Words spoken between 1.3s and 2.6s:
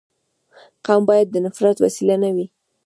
د نفرت وسیله نه وي.